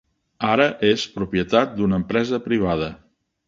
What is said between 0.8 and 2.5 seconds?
és propietat d'una empresa